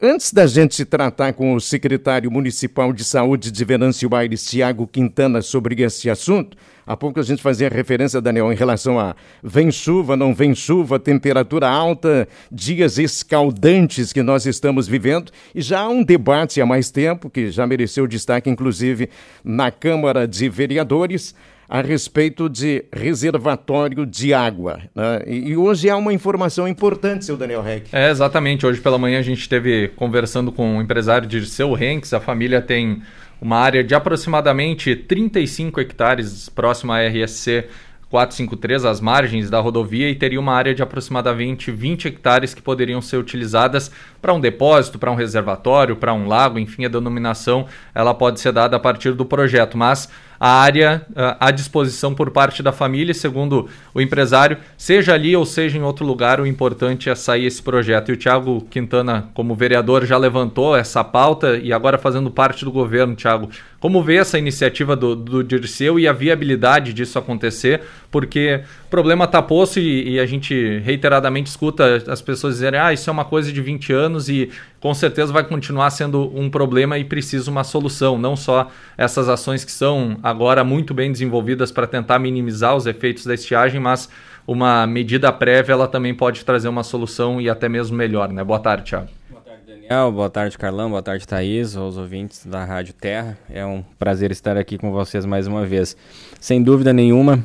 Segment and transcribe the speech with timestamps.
[0.00, 5.42] Antes da gente tratar com o secretário municipal de saúde de Venâncio Aires, Tiago Quintana,
[5.42, 10.16] sobre esse assunto, há pouco a gente fazia referência, Daniel, em relação a vem chuva,
[10.16, 16.04] não vem chuva, temperatura alta, dias escaldantes que nós estamos vivendo, e já há um
[16.04, 19.10] debate há mais tempo, que já mereceu destaque, inclusive,
[19.42, 21.34] na Câmara de Vereadores,
[21.68, 24.80] a respeito de reservatório de água.
[24.94, 25.22] Né?
[25.26, 27.94] E, e, hoje há uma informação importante, seu Daniel Reck.
[27.94, 28.64] É, exatamente.
[28.64, 32.14] Hoje pela manhã a gente esteve conversando com o empresário Dirceu Renks.
[32.14, 33.02] A família tem
[33.40, 37.66] uma área de aproximadamente 35 hectares próximo à RSC
[38.10, 43.02] 453, às margens da rodovia, e teria uma área de aproximadamente 20 hectares que poderiam
[43.02, 43.90] ser utilizadas
[44.20, 48.52] para um depósito, para um reservatório, para um lago, enfim, a denominação ela pode ser
[48.52, 50.08] dada a partir do projeto, mas
[50.40, 51.04] a área
[51.40, 56.06] à disposição por parte da família, segundo o empresário, seja ali ou seja em outro
[56.06, 58.10] lugar, o importante é sair esse projeto.
[58.10, 62.70] E o Tiago Quintana, como vereador, já levantou essa pauta e agora fazendo parte do
[62.70, 63.50] governo, Tiago.
[63.80, 67.82] Como vê essa iniciativa do, do Dirceu e a viabilidade disso acontecer?
[68.10, 72.92] Porque o problema está posto e, e, a gente reiteradamente escuta as pessoas dizerem ah,
[72.92, 76.98] isso é uma coisa de 20 anos e com certeza vai continuar sendo um problema
[76.98, 81.86] e precisa uma solução, não só essas ações que são agora muito bem desenvolvidas para
[81.86, 84.08] tentar minimizar os efeitos da estiagem, mas
[84.46, 88.42] uma medida prévia ela também pode trazer uma solução e até mesmo melhor, né?
[88.42, 89.08] Boa tarde, Thiago.
[89.28, 90.12] Boa tarde, Daniel.
[90.12, 90.90] Boa tarde, Carlão.
[90.90, 93.36] Boa tarde, Thaís, aos ouvintes da Rádio Terra.
[93.50, 95.96] É um prazer estar aqui com vocês mais uma vez.
[96.40, 97.44] Sem dúvida nenhuma,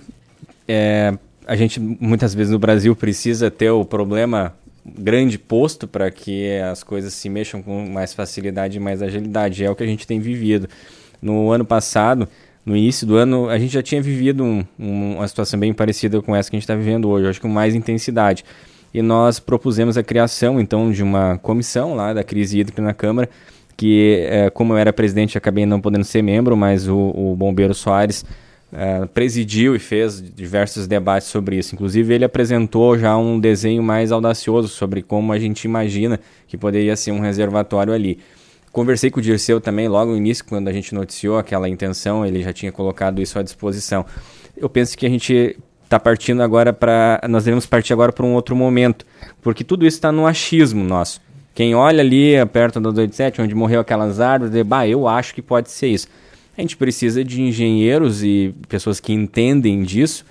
[0.67, 1.13] é,
[1.45, 4.53] a gente muitas vezes no Brasil precisa ter o problema
[4.85, 9.63] grande posto para que as coisas se mexam com mais facilidade e mais agilidade.
[9.63, 10.67] É o que a gente tem vivido.
[11.21, 12.27] No ano passado,
[12.65, 16.21] no início do ano, a gente já tinha vivido um, um, uma situação bem parecida
[16.21, 18.43] com essa que a gente está vivendo hoje, acho que com mais intensidade.
[18.93, 23.29] E nós propusemos a criação, então, de uma comissão lá da crise hídrica na Câmara,
[23.75, 27.73] que, é, como eu era presidente, acabei não podendo ser membro, mas o, o Bombeiro
[27.73, 28.23] Soares
[28.73, 31.75] é, presidiu e fez diversos debates sobre isso.
[31.75, 36.95] Inclusive, ele apresentou já um desenho mais audacioso sobre como a gente imagina que poderia
[36.95, 38.19] ser um reservatório ali.
[38.71, 42.41] Conversei com o Dirceu também logo no início, quando a gente noticiou aquela intenção, ele
[42.41, 44.03] já tinha colocado isso à disposição.
[44.57, 47.21] Eu penso que a gente está partindo agora para.
[47.29, 49.05] Nós devemos partir agora para um outro momento,
[49.41, 51.21] porque tudo isso está no achismo nosso.
[51.53, 55.41] Quem olha ali perto do 287, onde morreu aquelas árvores, diz, bah, eu acho que
[55.41, 56.07] pode ser isso.
[56.55, 60.23] A gente precisa de engenheiros e pessoas que entendem disso,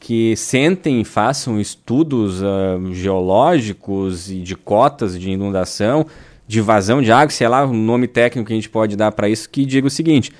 [0.00, 6.04] que sentem e façam estudos uh, geológicos e de cotas de inundação,
[6.48, 9.28] de vazão de água, sei lá, um nome técnico que a gente pode dar para
[9.28, 10.32] isso, que diga o seguinte: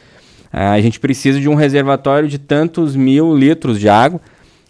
[0.53, 4.21] uh, a gente precisa de um reservatório de tantos mil litros de água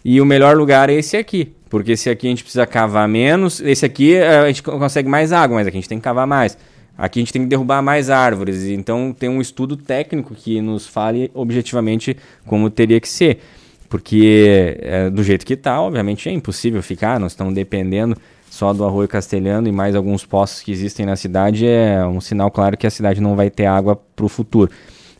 [0.05, 1.51] e o melhor lugar é esse aqui.
[1.67, 5.31] Porque esse aqui a gente precisa cavar menos, esse aqui uh, a gente consegue mais
[5.31, 6.55] água, mas aqui a gente tem que cavar mais.
[6.99, 10.85] Aqui a gente tem que derrubar mais árvores, então tem um estudo técnico que nos
[10.85, 13.39] fale objetivamente como teria que ser.
[13.87, 18.17] Porque é, do jeito que está, obviamente é impossível ficar, nós estamos dependendo
[18.49, 22.51] só do arroio castelhano e mais alguns poços que existem na cidade, é um sinal
[22.51, 24.69] claro que a cidade não vai ter água para o futuro.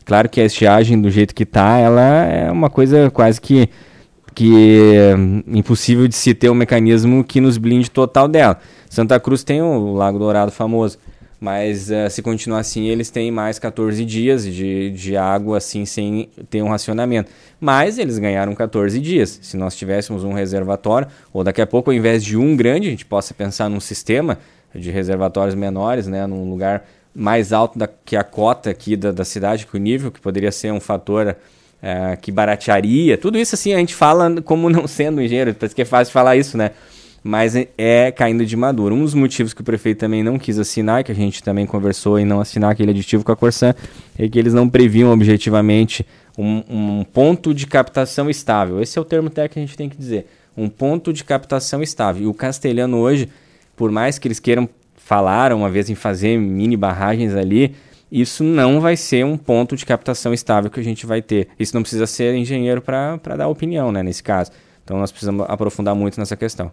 [0.04, 3.70] Claro que a estiagem do jeito que está, ela é uma coisa quase que,
[4.34, 5.14] que é,
[5.46, 8.58] impossível de se ter um mecanismo que nos blinde total dela.
[8.90, 10.98] Santa Cruz tem o Lago Dourado famoso
[11.40, 16.28] mas uh, se continuar assim, eles têm mais 14 dias de, de água assim sem
[16.50, 17.30] ter um racionamento.
[17.58, 19.38] Mas eles ganharam 14 dias.
[19.40, 22.90] Se nós tivéssemos um reservatório, ou daqui a pouco, ao invés de um grande, a
[22.90, 24.38] gente possa pensar num sistema
[24.74, 29.24] de reservatórios menores, né, num lugar mais alto da, que a cota aqui da, da
[29.24, 31.36] cidade, que o nível, que poderia ser um fator
[31.82, 33.16] uh, que baratearia.
[33.16, 36.36] Tudo isso assim a gente fala como não sendo engenheiro, parece que é fácil falar
[36.36, 36.72] isso, né?
[37.22, 38.94] Mas é, é caindo de maduro.
[38.94, 42.18] Um dos motivos que o prefeito também não quis assinar, que a gente também conversou
[42.18, 43.74] em não assinar aquele aditivo com a Corsan,
[44.18, 46.06] é que eles não previam objetivamente
[46.38, 48.80] um, um ponto de captação estável.
[48.80, 50.26] Esse é o termo técnico que a gente tem que dizer.
[50.56, 52.24] Um ponto de captação estável.
[52.24, 53.28] E o castelhano hoje,
[53.76, 57.74] por mais que eles queiram falar uma vez em fazer mini barragens ali,
[58.10, 61.48] isso não vai ser um ponto de captação estável que a gente vai ter.
[61.58, 64.50] Isso não precisa ser engenheiro para dar opinião, né, nesse caso.
[64.82, 66.72] Então nós precisamos aprofundar muito nessa questão.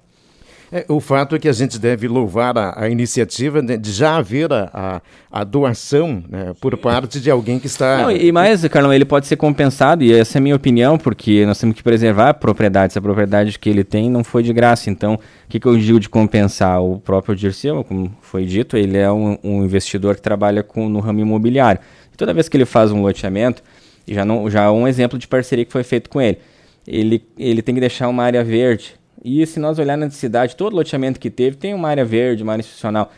[0.72, 4.52] É, o fato é que a gente deve louvar a, a iniciativa de, já haver
[4.52, 8.04] a, a, a doação né, por parte de alguém que está.
[8.04, 11.46] Não, e mais, Carlão, ele pode ser compensado, e essa é a minha opinião, porque
[11.46, 12.92] nós temos que preservar a propriedade.
[12.92, 14.90] Essa propriedade que ele tem não foi de graça.
[14.90, 16.81] Então, o que, que eu digo de compensar?
[16.81, 21.00] O próprio Dirceu, como foi dito, ele é um, um investidor que trabalha com, no
[21.00, 21.80] ramo imobiliário.
[22.18, 23.64] Toda vez que ele faz um loteamento,
[24.06, 26.40] já, não, já um exemplo de parceria que foi feito com ele.
[26.86, 28.96] Ele, ele tem que deixar uma área verde
[29.27, 32.53] e se nós olharmos na cidade, todo loteamento que teve tem uma área verde, uma
[32.53, 33.12] área institucional.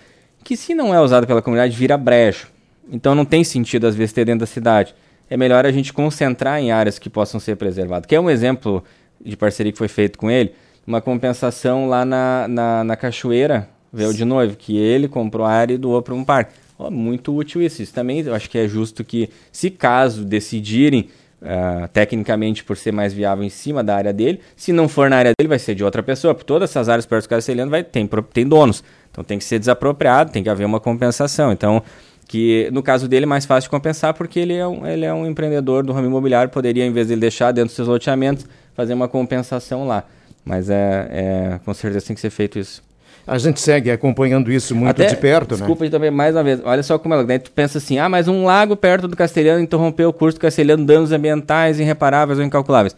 [0.43, 2.47] que se não é usada pela comunidade, vira brejo.
[2.91, 4.95] Então não tem sentido, às vezes, ter dentro da cidade.
[5.29, 8.07] É melhor a gente concentrar em áreas que possam ser preservadas.
[8.07, 8.83] Que é um exemplo
[9.23, 10.53] de parceria que foi feito com ele,
[10.87, 15.75] uma compensação lá na, na, na Cachoeira, veio de Noivo, que ele comprou a área
[15.75, 16.53] e doou para um parque.
[16.79, 17.83] Oh, muito útil isso.
[17.83, 21.09] Isso também eu acho que é justo que, se caso decidirem,
[21.41, 25.17] uh, tecnicamente por ser mais viável em cima da área dele, se não for na
[25.17, 26.33] área dele, vai ser de outra pessoa.
[26.33, 28.83] Porque todas essas áreas perto do Castelhano vai, tem, tem donos.
[29.11, 31.51] Então tem que ser desapropriado, tem que haver uma compensação.
[31.51, 31.83] Então,
[32.27, 35.13] que no caso dele é mais fácil de compensar porque ele é um, ele é
[35.13, 38.45] um empreendedor do ramo imobiliário, poderia, em vez de ele deixar dentro dos seus loteamentos,
[38.75, 40.03] fazer uma compensação lá.
[40.45, 42.88] Mas é, é com certeza tem que ser feito isso.
[43.29, 45.89] A gente segue acompanhando isso muito Até, de perto, desculpa, né?
[45.89, 47.23] Desculpa também, mais uma vez, olha só como é.
[47.23, 50.41] Daí tu pensa assim, ah, mas um lago perto do Castelhano interrompeu o curso do
[50.41, 52.95] Castelhano, danos ambientais irreparáveis ou incalculáveis.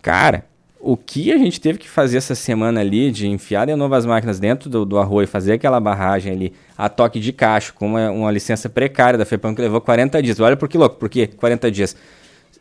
[0.00, 0.44] Cara,
[0.78, 4.06] o que a gente teve que fazer essa semana ali, de enfiar de novo as
[4.06, 8.08] máquinas dentro do, do arroio, fazer aquela barragem ali, a toque de cacho, com uma,
[8.10, 10.38] uma licença precária da FEPAM que levou 40 dias.
[10.38, 11.96] Olha por que louco, por quê 40 dias?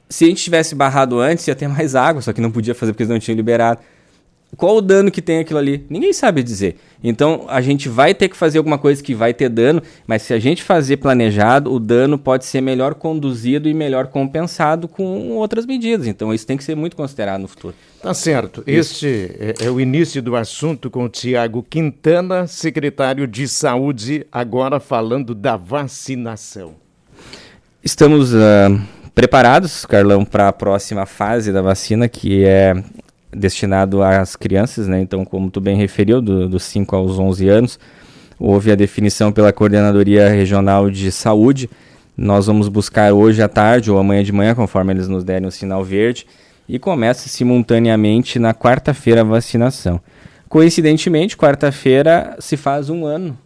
[0.10, 2.94] Se a gente tivesse barrado antes, ia ter mais água, só que não podia fazer
[2.94, 3.80] porque eles não tinham liberado.
[4.58, 5.86] Qual o dano que tem aquilo ali?
[5.90, 6.76] Ninguém sabe dizer.
[7.04, 10.34] Então a gente vai ter que fazer alguma coisa que vai ter dano, mas se
[10.34, 15.66] a gente fazer planejado, o dano pode ser melhor conduzido e melhor compensado com outras
[15.66, 16.06] medidas.
[16.06, 17.74] Então isso tem que ser muito considerado no futuro.
[18.02, 18.64] Tá certo.
[18.68, 24.80] Este é, é o início do assunto com o Tiago Quintana, secretário de Saúde, agora
[24.80, 26.76] falando da vacinação.
[27.84, 28.80] Estamos uh,
[29.16, 32.76] preparados, Carlão, para a próxima fase da vacina, que é
[33.32, 35.02] destinado às crianças, né?
[35.02, 37.80] Então, como tu bem referiu, do, dos 5 aos 11 anos,
[38.40, 41.70] houve a definição pela Coordenadoria Regional de Saúde.
[42.18, 45.52] Nós vamos buscar hoje à tarde ou amanhã de manhã, conforme eles nos derem o
[45.52, 46.26] sinal verde,
[46.68, 50.00] e começa simultaneamente na quarta-feira a vacinação.
[50.50, 53.38] Coincidentemente, quarta-feira se faz um ano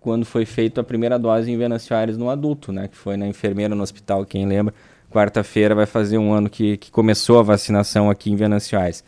[0.00, 2.88] quando foi feita a primeira dose em Venâncio Aires no adulto, né?
[2.88, 4.72] Que foi na enfermeira no hospital, quem lembra,
[5.10, 9.02] Quarta-feira vai fazer um ano que, que começou a vacinação aqui em Venâncio Aires.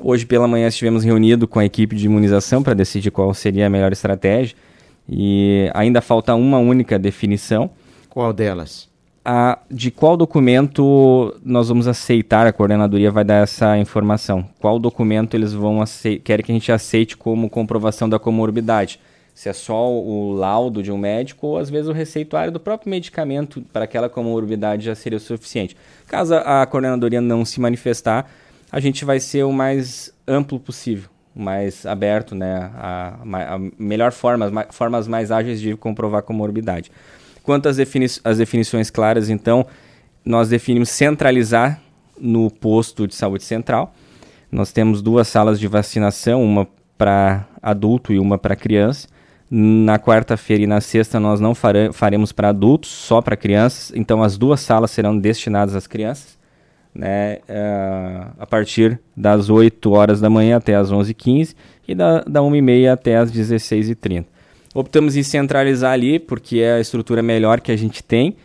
[0.00, 3.70] Hoje pela manhã estivemos reunidos com a equipe de imunização para decidir qual seria a
[3.70, 4.56] melhor estratégia
[5.08, 7.70] e ainda falta uma única definição.
[8.08, 8.88] Qual delas?
[9.24, 14.48] A, de qual documento nós vamos aceitar, a coordenadoria vai dar essa informação.
[14.58, 15.84] Qual documento eles vão
[16.24, 18.98] querem que a gente aceite como comprovação da comorbidade
[19.38, 22.90] se é só o laudo de um médico ou às vezes o receituário do próprio
[22.90, 25.76] medicamento para aquela comorbidade já seria o suficiente.
[26.08, 28.28] Caso a coordenadoria não se manifestar,
[28.68, 34.46] a gente vai ser o mais amplo possível, mais aberto, né, a, a melhor forma,
[34.68, 36.90] as formas mais ágeis de comprovar comorbidade.
[37.44, 39.64] Quanto às, defini definições claras, então,
[40.24, 41.80] nós definimos centralizar
[42.20, 43.94] no posto de saúde central.
[44.50, 46.66] Nós temos duas salas de vacinação, uma
[46.98, 49.06] para adulto e uma para criança.
[49.50, 53.92] Na quarta-feira e na sexta nós não fare faremos para adultos, só para crianças.
[53.94, 56.38] Então as duas salas serão destinadas às crianças,
[56.94, 57.38] né?
[57.48, 61.54] Uh, a partir das 8 horas da manhã até as 11h15
[61.86, 64.26] e da, da 1h30 até as 16h30.
[64.74, 68.36] Optamos em centralizar ali porque é a estrutura melhor que a gente tem.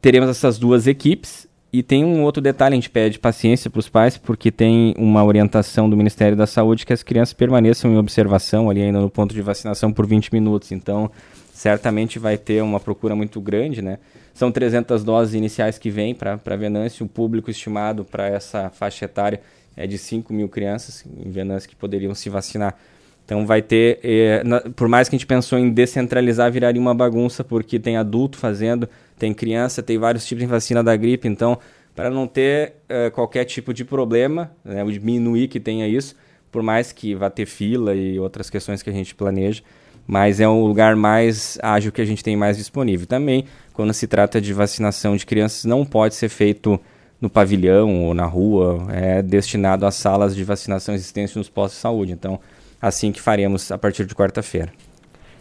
[0.00, 3.88] Teremos essas duas equipes e tem um outro detalhe, a gente pede paciência para os
[3.88, 8.68] pais, porque tem uma orientação do Ministério da Saúde que as crianças permaneçam em observação
[8.68, 10.70] ali ainda no ponto de vacinação por 20 minutos.
[10.70, 11.10] Então,
[11.50, 13.98] certamente vai ter uma procura muito grande, né?
[14.34, 19.40] São 300 doses iniciais que vêm para Venâncio, o público estimado para essa faixa etária
[19.74, 22.76] é de 5 mil crianças em Venâncio que poderiam se vacinar.
[23.24, 26.94] Então vai ter, eh, na, por mais que a gente pensou em descentralizar, viraria uma
[26.94, 28.88] bagunça, porque tem adulto fazendo,
[29.22, 31.56] tem criança, tem vários tipos de vacina da gripe, então
[31.94, 36.16] para não ter eh, qualquer tipo de problema, né, diminuir que tenha isso,
[36.50, 39.62] por mais que vá ter fila e outras questões que a gente planeja,
[40.08, 43.06] mas é um lugar mais ágil que a gente tem mais disponível.
[43.06, 46.80] Também, quando se trata de vacinação de crianças, não pode ser feito
[47.20, 51.82] no pavilhão ou na rua, é destinado às salas de vacinação existentes nos postos de
[51.82, 52.12] saúde.
[52.12, 52.40] Então,
[52.80, 54.72] assim que faremos a partir de quarta-feira.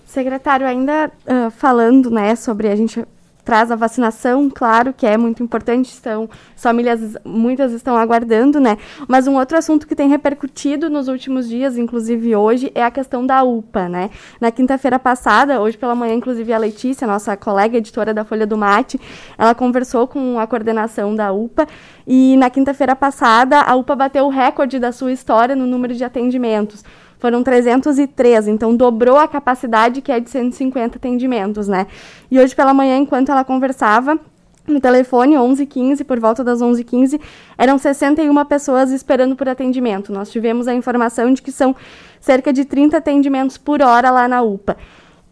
[0.06, 3.04] Secretário, ainda uh, falando né, sobre a gente
[3.52, 8.78] traz a vacinação, claro que é muito importante, estão, as famílias muitas estão aguardando, né?
[9.10, 13.26] Mas um outro assunto que tem repercutido nos últimos dias, inclusive hoje, é a questão
[13.26, 14.10] da UPA, né?
[14.40, 18.58] Na quinta-feira passada, hoje pela manhã, inclusive a Letícia, nossa colega editora da Folha do
[18.58, 18.98] Mate,
[19.38, 21.68] ela conversou com a coordenação da UPA
[22.08, 26.06] e na quinta-feira passada a UPA bateu o recorde da sua história no número de
[26.06, 26.86] atendimentos
[27.22, 31.86] foram 303, então dobrou a capacidade que é de 150 atendimentos, né?
[32.32, 34.20] E hoje pela manhã, enquanto ela conversava,
[34.68, 37.22] no telefone 11:15 por volta das 11:15
[37.58, 40.12] eram 61 pessoas esperando por atendimento.
[40.12, 41.76] Nós tivemos a informação de que são
[42.20, 44.76] cerca de 30 atendimentos por hora lá na UPA.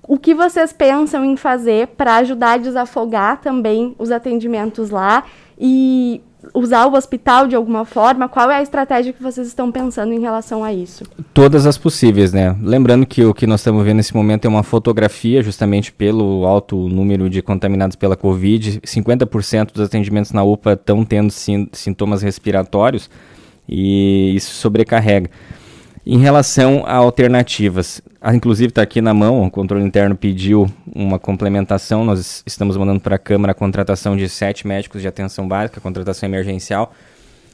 [0.07, 5.23] o que vocês pensam em fazer para ajudar a desafogar também os atendimentos lá
[5.59, 6.19] e
[6.53, 8.29] usar o hospital de alguma forma?
[8.29, 11.03] Qual é a estratégia que vocês estão pensando em relação a isso?
[11.33, 12.55] Todas as possíveis, né?
[12.61, 16.75] Lembrando que o que nós estamos vendo nesse momento é uma fotografia, justamente pelo alto
[16.87, 18.79] número de contaminados pela Covid.
[18.81, 23.09] 50% dos atendimentos na UPA estão tendo sintomas respiratórios
[23.67, 25.29] e isso sobrecarrega.
[26.05, 31.17] Em relação a alternativas, ah, inclusive está aqui na mão, o controle interno pediu uma
[31.17, 35.79] complementação, nós estamos mandando para a Câmara a contratação de sete médicos de atenção básica,
[35.79, 36.93] contratação emergencial,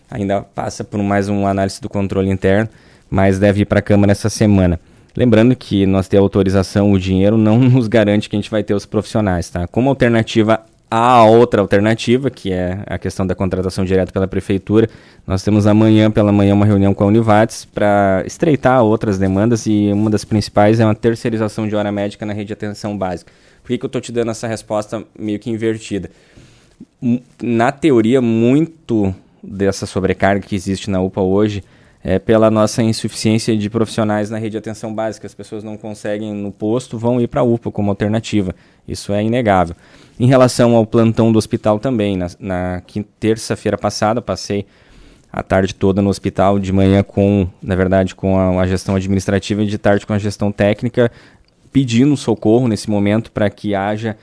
[0.10, 2.70] ainda passa por mais uma análise do controle interno,
[3.10, 4.80] mas deve ir para a Câmara essa semana.
[5.16, 8.74] Lembrando que nós ter autorização, o dinheiro não nos garante que a gente vai ter
[8.74, 9.68] os profissionais, tá?
[9.68, 10.62] Como alternativa
[10.98, 14.90] a outra alternativa, que é a questão da contratação direta pela prefeitura.
[15.28, 19.92] Nós temos amanhã pela manhã uma reunião com a Univates para estreitar outras demandas e
[19.92, 23.30] uma das principais é uma terceirização de hora médica na rede de atenção básica.
[23.62, 26.10] Por que, que eu estou te dando essa resposta meio que invertida?
[27.44, 31.62] Na teoria, muito dessa sobrecarga que existe na UPA hoje
[32.08, 35.26] é pela nossa insuficiência de profissionais na rede de atenção básica.
[35.26, 38.54] As pessoas não conseguem no posto, vão ir para a UPA como alternativa.
[38.88, 39.76] Isso é inegável.
[40.20, 42.84] Em relação ao plantão do hospital também, na, na
[43.20, 44.68] terça-feira passada, passei
[45.34, 49.64] a tarde toda no hospital, de manhã com, na verdade, com a, a gestão administrativa
[49.64, 51.12] e de tarde com a gestão técnica,
[51.74, 54.16] pedindo socorro nesse momento para que haja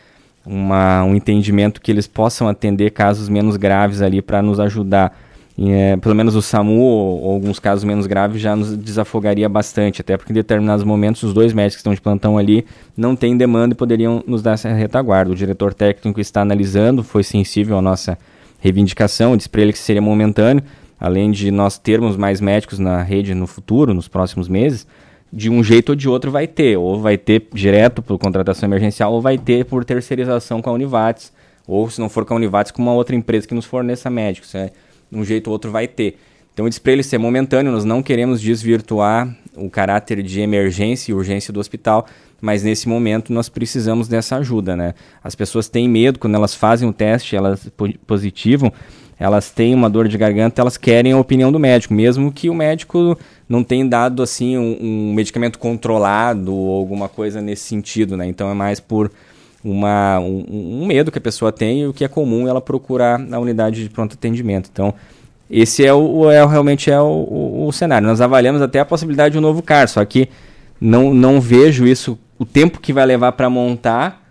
[0.47, 5.97] uma, um entendimento que eles possam atender casos menos graves ali para nos ajudar é,
[5.97, 10.17] pelo menos o SAMU, ou, ou, alguns casos menos graves, já nos desafogaria bastante, até
[10.17, 12.65] porque em determinados momentos os dois médicos que estão de plantão ali
[12.97, 15.31] não têm demanda e poderiam nos dar essa retaguarda.
[15.31, 18.17] O diretor técnico está analisando, foi sensível à nossa
[18.61, 20.63] reivindicação, disse para ele que seria momentâneo,
[20.99, 24.87] além de nós termos mais médicos na rede no futuro, nos próximos meses,
[25.31, 29.13] de um jeito ou de outro vai ter, ou vai ter direto por contratação emergencial,
[29.13, 31.33] ou vai ter por terceirização com a Univates,
[31.67, 34.55] ou se não for com a Univates, com uma outra empresa que nos forneça médicos.
[34.55, 34.71] É
[35.13, 36.17] um jeito ou outro vai ter.
[36.53, 41.53] Então, para ele ser momentâneo, nós não queremos desvirtuar o caráter de emergência e urgência
[41.53, 42.07] do hospital,
[42.41, 44.95] mas nesse momento nós precisamos dessa ajuda, né?
[45.23, 47.71] As pessoas têm medo quando elas fazem o teste, elas
[48.07, 48.73] positivam,
[49.19, 52.55] elas têm uma dor de garganta, elas querem a opinião do médico, mesmo que o
[52.55, 53.17] médico
[53.49, 58.27] não tenha dado assim um, um medicamento controlado ou alguma coisa nesse sentido, né?
[58.27, 59.11] Então é mais por
[59.65, 63.19] uma, um, um, medo que a pessoa tem e o que é comum ela procurar
[63.19, 64.69] na unidade de pronto atendimento.
[64.73, 64.93] Então,
[65.51, 68.07] esse é, o, é realmente é o, o, o, cenário.
[68.07, 70.29] Nós avaliamos até a possibilidade de um novo CAR, só que
[70.81, 74.23] não, não vejo isso, o tempo que vai levar para montar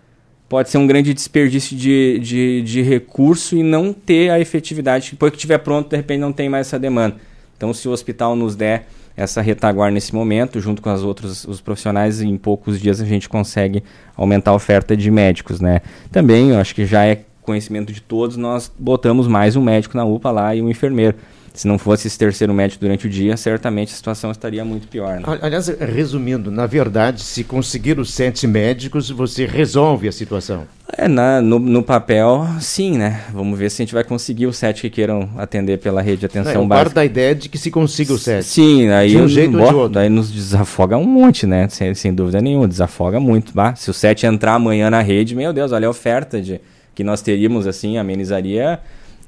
[0.48, 5.12] pode ser um grande desperdício de, de, de recurso e não ter a efetividade.
[5.12, 7.16] Depois que estiver pronto, de repente não tem mais essa demanda.
[7.56, 11.60] Então, se o hospital nos der essa retaguarda nesse momento, junto com as outros os
[11.60, 13.82] profissionais, em poucos dias a gente consegue
[14.16, 15.80] aumentar a oferta de médicos, né?
[16.10, 20.04] Também, eu acho que já é conhecimento de todos, nós botamos mais um médico na
[20.04, 21.16] UPA lá e um enfermeiro.
[21.54, 25.20] Se não fosse esse terceiro médico durante o dia, certamente a situação estaria muito pior.
[25.20, 25.38] Né?
[25.42, 30.66] Aliás, resumindo, na verdade, se conseguir os sete médicos, você resolve a situação.
[30.96, 33.22] É, na, no, no, papel, sim, né?
[33.32, 36.26] Vamos ver se a gente vai conseguir os sete que queiram atender pela rede de
[36.26, 36.94] atenção não, eu básica.
[36.94, 38.44] da ideia de que se consiga os sete.
[38.44, 39.94] Sim, aí de um jeito ou de outro.
[39.94, 41.68] Daí nos desafoga um monte, né?
[41.68, 43.52] Sem, sem dúvida nenhuma, desafoga muito.
[43.54, 46.60] Bah, se o sete entrar amanhã na rede, meu Deus, olha a oferta de,
[46.94, 48.78] que nós teríamos, assim, amenizaria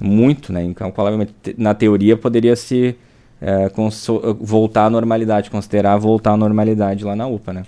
[0.01, 0.63] muito, né?
[0.65, 2.97] Incalculavelmente, na teoria poderia se
[3.41, 3.71] é,
[4.41, 7.63] voltar à normalidade, considerar voltar à normalidade lá na UPA, né?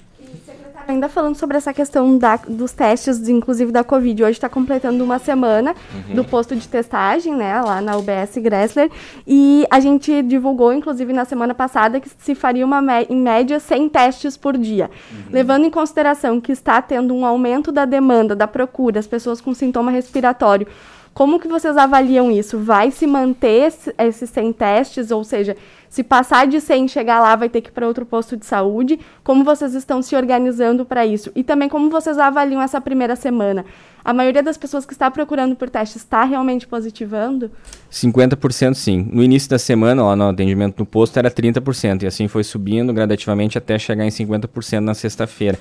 [0.88, 5.18] Ainda falando sobre essa questão da, dos testes, inclusive da Covid, hoje está completando uma
[5.18, 6.14] semana uhum.
[6.14, 8.88] do posto de testagem, né, lá na UBS Gressler,
[9.26, 13.88] e a gente divulgou, inclusive, na semana passada, que se faria uma em média 100
[13.88, 14.88] testes por dia.
[15.10, 15.18] Uhum.
[15.32, 19.52] Levando em consideração que está tendo um aumento da demanda, da procura, as pessoas com
[19.52, 20.68] sintoma respiratório,
[21.16, 22.58] como que vocês avaliam isso?
[22.58, 25.56] Vai se manter esses 100 testes, ou seja,
[25.88, 29.00] se passar de 100 chegar lá, vai ter que ir para outro posto de saúde?
[29.24, 31.32] Como vocês estão se organizando para isso?
[31.34, 33.64] E também como vocês avaliam essa primeira semana?
[34.04, 37.50] A maioria das pessoas que está procurando por testes está realmente positivando?
[37.90, 39.08] 50% sim.
[39.10, 42.92] No início da semana, lá no atendimento no posto, era 30%, e assim foi subindo
[42.92, 45.58] gradativamente até chegar em 50% na sexta-feira.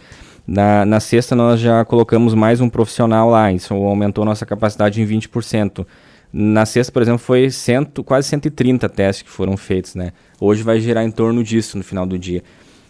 [0.47, 5.05] Na, na sexta, nós já colocamos mais um profissional lá, isso aumentou nossa capacidade em
[5.05, 5.85] 20%.
[6.31, 10.11] Na sexta, por exemplo, foi cento, quase 130 testes que foram feitos, né?
[10.39, 12.43] Hoje vai girar em torno disso no final do dia.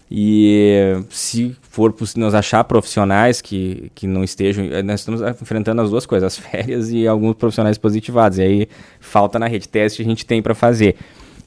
[0.09, 4.65] E se for possível nós achar profissionais que, que não estejam.
[4.65, 8.38] Eh, nós estamos enfrentando as duas coisas, as férias e alguns profissionais positivados.
[8.38, 8.69] E aí
[9.00, 9.67] falta na rede.
[9.67, 10.95] Teste a gente tem para fazer.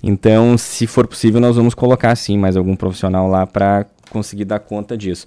[0.03, 4.59] Então, se for possível, nós vamos colocar sim mais algum profissional lá para conseguir dar
[4.61, 5.27] conta disso.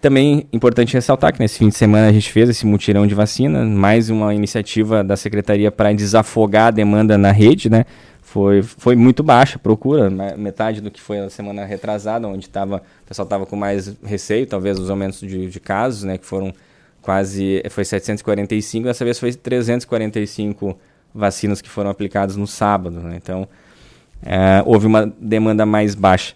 [0.00, 3.64] Também importante ressaltar que nesse fim de semana a gente fez esse mutirão de vacina,
[3.64, 7.84] mais uma iniciativa da Secretaria para desafogar a demanda na rede, né?
[8.22, 12.76] Foi, foi muito baixa a procura, metade do que foi na semana retrasada, onde tava,
[12.76, 16.16] o pessoal estava com mais receio, talvez os aumentos de, de casos, né?
[16.16, 16.52] Que foram
[17.02, 20.78] quase, foi 745, dessa vez foi 345
[21.12, 23.16] vacinas que foram aplicadas no sábado, né?
[23.16, 23.48] Então,
[24.22, 26.34] é, houve uma demanda mais baixa.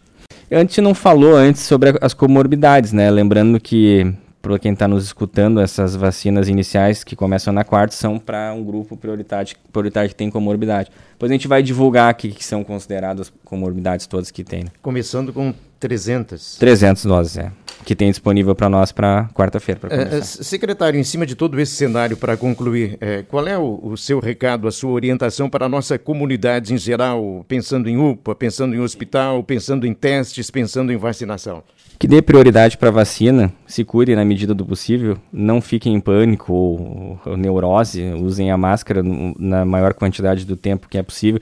[0.51, 3.11] A gente não falou antes sobre as comorbidades, né?
[3.11, 8.19] Lembrando que, para quem está nos escutando, essas vacinas iniciais que começam na quarta são
[8.19, 10.91] para um grupo prioritário, prioritário que tem comorbidade.
[11.13, 14.65] Depois a gente vai divulgar aqui que são consideradas comorbidades todas que tem.
[14.65, 14.71] Né?
[14.83, 16.57] Começando com 300.
[16.59, 17.53] 300 doses, é
[17.85, 19.81] que tem disponível para nós para quarta-feira.
[19.91, 23.81] É, é secretário, em cima de todo esse cenário, para concluir, é, qual é o,
[23.83, 28.35] o, seu recado, a sua orientação para a nossa comunidade em geral, pensando em UPA,
[28.35, 31.63] pensando em hospital, pensando em testes, pensando em vacinação?
[31.99, 36.01] Que dê prioridade para a vacina, se cuide na medida do possível, não fiquem em
[36.01, 39.03] pânico ou, ou neurose, usem a máscara
[39.39, 41.41] na maior quantidade do tempo que é possível.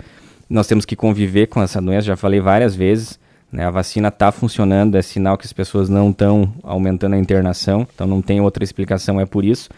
[0.48, 3.18] Nós temos que conviver com essa doença, já falei várias vezes
[3.52, 3.64] né?
[3.64, 8.06] A vacina está funcionando, é sinal que as pessoas não estão aumentando a internação, então
[8.06, 9.68] não tem outra explicação, é por isso.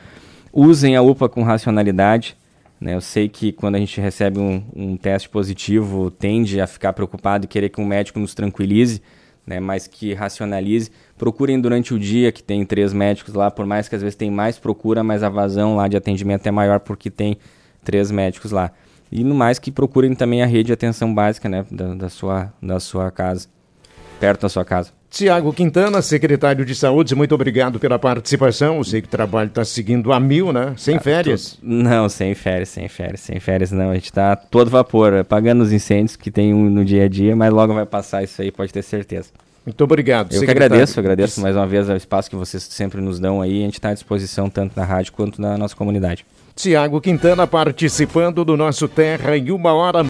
[0.53, 2.37] Usem a UPA com racionalidade.
[2.79, 2.95] Né?
[2.95, 7.47] Eu sei que quando a gente recebe um, um teste positivo, tende a ficar preocupado
[7.47, 9.01] e querer que um médico nos tranquilize,
[9.47, 9.59] né?
[9.61, 10.91] mas que racionalize.
[11.17, 14.31] Procurem durante o dia, que tem três médicos lá, por mais que às vezes tem
[14.31, 17.39] mais procura, mas a vazão lá de atendimento é maior porque tem
[17.83, 18.71] três médicos lá.
[19.11, 21.65] E no mais que procurem também a rede de atenção básica né?
[21.71, 23.49] da, da sua, da sua casa
[24.23, 24.91] perto da sua casa.
[25.11, 28.77] Tiago Quintana, secretário de Saúde, muito obrigado pela participação.
[28.77, 30.75] Eu sei que o trabalho está seguindo a mil, né?
[30.77, 31.59] Sem ah, férias.
[31.61, 33.91] Não, sem férias, sem férias, sem férias não.
[33.91, 37.53] A gente está todo vapor, apagando os incêndios que tem no dia a dia, mas
[37.53, 39.31] logo vai passar isso aí, pode ter certeza.
[39.67, 40.33] Muito obrigado.
[40.33, 40.61] Eu secretário.
[40.61, 43.61] que agradeço, agradeço mais uma vez o espaço que vocês sempre nos dão aí.
[43.61, 46.25] A gente está à disposição tanto na rádio quanto na nossa comunidade.
[46.55, 50.01] Tiago Quintana participando do nosso Terra em uma hora.